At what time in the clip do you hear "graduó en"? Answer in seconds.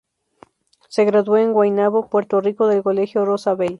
1.05-1.53